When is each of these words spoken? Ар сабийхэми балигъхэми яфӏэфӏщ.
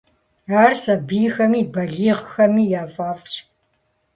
Ар 0.63 0.71
сабийхэми 0.83 1.61
балигъхэми 1.73 2.63
яфӏэфӏщ. 2.81 3.33